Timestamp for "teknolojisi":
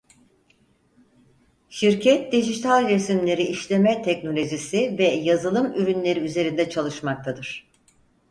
4.03-4.95